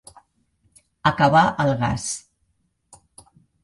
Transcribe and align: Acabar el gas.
Acabar 1.11 1.45
el 1.67 1.71
gas. 1.85 2.09